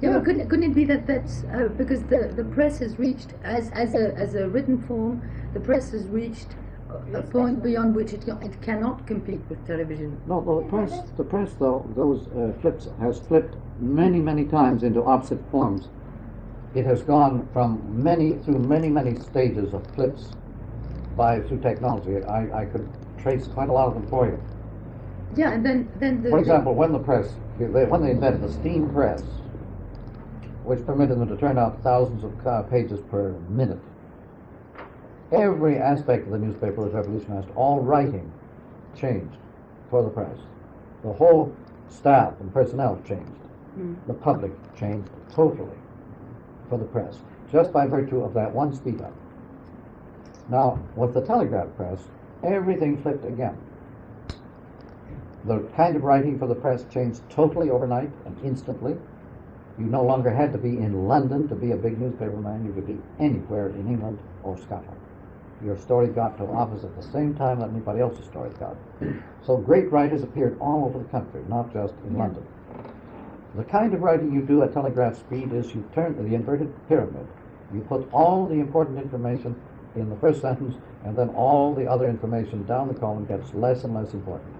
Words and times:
Yeah, 0.00 0.16
Yeah. 0.16 0.20
couldn't, 0.20 0.48
couldn't 0.48 0.70
it 0.70 0.74
be 0.74 0.84
that 0.86 1.06
that's 1.06 1.44
uh, 1.44 1.68
because 1.76 2.02
the, 2.04 2.32
the 2.34 2.44
press 2.44 2.78
has 2.78 2.98
reached 2.98 3.34
as 3.44 3.70
as 3.70 3.94
a 3.94 4.14
as 4.16 4.34
a 4.34 4.48
written 4.48 4.80
form, 4.82 5.22
the 5.54 5.60
press 5.60 5.90
has 5.90 6.06
reached 6.06 6.48
a- 7.14 7.22
point 7.22 7.62
beyond 7.62 7.94
which 7.94 8.12
it, 8.12 8.26
it 8.28 8.60
cannot 8.62 9.06
compete 9.06 9.40
with 9.48 9.64
television. 9.66 10.18
No, 10.26 10.40
the 10.40 10.68
press, 10.68 11.02
the 11.16 11.24
press 11.24 11.52
though, 11.58 11.86
those 11.96 12.26
uh, 12.28 12.52
flips, 12.60 12.88
has 13.00 13.20
flipped 13.20 13.54
many, 13.80 14.18
many 14.18 14.44
times 14.44 14.82
into 14.82 15.02
opposite 15.04 15.40
forms. 15.50 15.88
It 16.74 16.86
has 16.86 17.02
gone 17.02 17.48
from 17.52 17.80
many, 18.02 18.34
through 18.44 18.58
many, 18.60 18.88
many 18.88 19.18
stages 19.18 19.74
of 19.74 19.84
flips 19.94 20.30
by, 21.16 21.40
through 21.40 21.60
technology. 21.60 22.22
I, 22.24 22.62
I 22.62 22.64
could 22.64 22.88
trace 23.18 23.46
quite 23.48 23.68
a 23.68 23.72
lot 23.72 23.88
of 23.88 23.94
them 23.94 24.06
for 24.08 24.26
you. 24.26 24.40
Yeah, 25.36 25.52
and 25.52 25.64
then 25.64 25.88
then 25.98 26.22
the 26.22 26.30
For 26.30 26.38
example, 26.38 26.74
when 26.74 26.92
the 26.92 26.98
press, 26.98 27.34
they, 27.58 27.66
when 27.66 28.02
they 28.02 28.12
invented 28.12 28.42
the 28.42 28.52
steam 28.52 28.88
press, 28.90 29.22
which 30.70 30.86
permitted 30.86 31.18
them 31.18 31.26
to 31.26 31.36
turn 31.36 31.58
out 31.58 31.82
thousands 31.82 32.22
of 32.22 32.70
pages 32.70 33.00
per 33.10 33.32
minute, 33.48 33.80
every 35.32 35.76
aspect 35.76 36.26
of 36.26 36.30
the 36.30 36.38
newspaper 36.38 36.82
was 36.82 36.92
revolutionized. 36.92 37.48
All 37.56 37.80
writing 37.80 38.30
changed 38.96 39.36
for 39.90 40.04
the 40.04 40.10
press. 40.10 40.38
The 41.02 41.12
whole 41.12 41.52
staff 41.88 42.34
and 42.38 42.54
personnel 42.54 43.02
changed. 43.04 43.42
Hmm. 43.74 43.94
The 44.06 44.14
public 44.14 44.52
changed 44.76 45.10
totally 45.34 45.76
for 46.68 46.78
the 46.78 46.84
press, 46.84 47.18
just 47.50 47.72
by 47.72 47.88
virtue 47.88 48.22
of 48.22 48.32
that 48.34 48.54
one 48.54 48.72
speed 48.72 49.02
up. 49.02 49.12
Now, 50.48 50.78
with 50.94 51.14
the 51.14 51.26
telegraph 51.26 51.74
press, 51.76 51.98
everything 52.44 53.02
flipped 53.02 53.24
again. 53.24 53.58
The 55.46 55.68
kind 55.74 55.96
of 55.96 56.04
writing 56.04 56.38
for 56.38 56.46
the 56.46 56.54
press 56.54 56.84
changed 56.92 57.28
totally 57.28 57.70
overnight 57.70 58.12
and 58.24 58.38
instantly. 58.44 58.96
You 59.80 59.86
no 59.86 60.02
longer 60.02 60.30
had 60.30 60.52
to 60.52 60.58
be 60.58 60.76
in 60.76 61.08
London 61.08 61.48
to 61.48 61.54
be 61.54 61.70
a 61.70 61.76
big 61.76 61.98
newspaper 61.98 62.36
man. 62.36 62.66
You 62.66 62.72
could 62.74 62.86
be 62.86 62.98
anywhere 63.18 63.70
in 63.70 63.88
England 63.88 64.18
or 64.42 64.58
Scotland. 64.58 65.00
Your 65.64 65.78
story 65.78 66.08
got 66.08 66.36
to 66.36 66.44
office 66.44 66.84
at 66.84 66.94
the 66.96 67.02
same 67.02 67.34
time 67.34 67.60
that 67.60 67.70
anybody 67.70 68.00
else's 68.00 68.26
story 68.26 68.50
got. 68.60 68.76
So 69.42 69.56
great 69.56 69.90
writers 69.90 70.22
appeared 70.22 70.58
all 70.60 70.84
over 70.84 70.98
the 70.98 71.06
country, 71.06 71.40
not 71.48 71.72
just 71.72 71.94
in 72.06 72.12
Yeah. 72.12 72.24
London. 72.24 72.44
The 73.56 73.64
kind 73.64 73.94
of 73.94 74.02
writing 74.02 74.32
you 74.32 74.42
do 74.42 74.62
at 74.62 74.74
telegraph 74.74 75.16
speed 75.16 75.50
is 75.54 75.74
you 75.74 75.82
turn 75.94 76.14
the 76.14 76.34
inverted 76.34 76.70
pyramid. 76.88 77.26
You 77.72 77.80
put 77.80 78.06
all 78.12 78.44
the 78.44 78.56
important 78.60 78.98
information 78.98 79.56
in 79.96 80.10
the 80.10 80.16
first 80.16 80.40
sentence, 80.46 80.76
and 81.04 81.16
then 81.16 81.30
all 81.30 81.74
the 81.74 81.86
other 81.86 82.06
information 82.06 82.64
down 82.66 82.88
the 82.88 82.94
column 82.94 83.24
gets 83.24 83.54
less 83.54 83.82
and 83.84 83.94
less 83.94 84.12
important. 84.12 84.52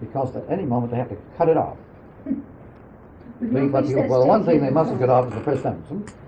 Because 0.00 0.34
at 0.34 0.48
any 0.48 0.64
moment 0.64 0.92
they 0.92 0.98
have 0.98 1.10
to 1.10 1.18
cut 1.36 1.50
it 1.50 1.58
off. 1.58 1.76
But 3.40 3.52
But 3.52 3.60
nobody 3.62 3.88
you, 3.88 3.94
says 3.96 4.10
well, 4.10 4.26
one 4.26 4.44
thing 4.44 4.60
they 4.60 4.70
mustn't 4.70 4.98
cut 4.98 5.10
off 5.10 5.28
is 5.28 5.34
the 5.34 5.40
first 5.40 5.62
sentence. 5.62 6.12